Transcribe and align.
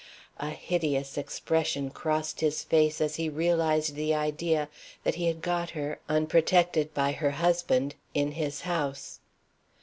A 0.39 0.49
hideous 0.49 1.15
expression 1.15 1.91
crossed 1.91 2.39
his 2.41 2.63
face 2.63 3.01
as 3.01 3.17
he 3.17 3.29
realized 3.29 3.93
the 3.93 4.15
idea 4.15 4.67
that 5.03 5.13
he 5.13 5.27
had 5.27 5.43
got 5.43 5.69
her 5.77 5.99
(unprotected 6.09 6.91
by 6.95 7.11
her 7.11 7.29
husband) 7.37 7.93
in 8.15 8.31
his 8.31 8.61
house. 8.61 9.19